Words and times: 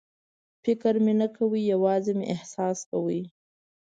فکر 0.63 0.93
مې 1.03 1.13
نه 1.19 1.27
کاوه، 1.35 1.59
یوازې 1.71 2.11
مې 2.17 2.25
احساس 2.33 2.77
کاوه. 2.89 3.21